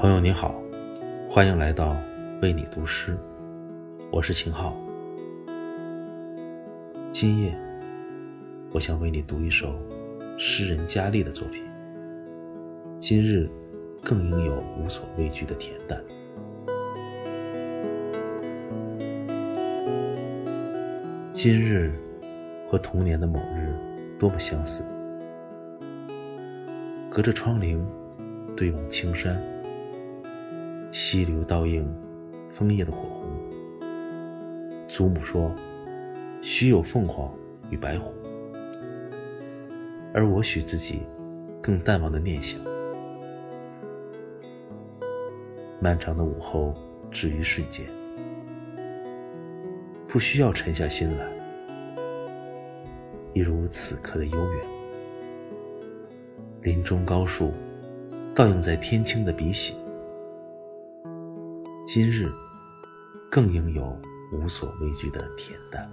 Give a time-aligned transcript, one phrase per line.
[0.00, 0.54] 朋友你好，
[1.28, 1.96] 欢迎来到
[2.40, 3.18] 为你读诗，
[4.12, 4.72] 我是秦昊。
[7.10, 7.52] 今夜，
[8.70, 9.74] 我想为你读一首
[10.38, 11.64] 诗人佳丽的作品。
[12.96, 13.50] 今日，
[14.00, 16.00] 更应有无所畏惧的恬淡。
[21.32, 21.90] 今日，
[22.70, 23.74] 和童年的某日
[24.16, 24.84] 多么相似。
[27.10, 27.84] 隔着窗棂，
[28.56, 29.36] 对望青山。
[30.90, 31.86] 溪流倒映
[32.48, 33.30] 枫叶的火红。
[34.88, 35.54] 祖母说
[36.40, 37.32] ：“须有凤凰
[37.70, 38.14] 与白虎。”
[40.14, 41.02] 而我许自己
[41.62, 42.58] 更淡忘的念想。
[45.80, 46.74] 漫长的午后
[47.10, 47.86] 止于瞬间，
[50.08, 51.26] 不需要沉下心来，
[53.34, 54.64] 一如此刻的悠远。
[56.62, 57.52] 林中高树，
[58.34, 59.74] 倒映在天青的笔洗。
[61.90, 62.30] 今日，
[63.30, 63.98] 更应有
[64.30, 65.90] 无所畏惧的恬淡。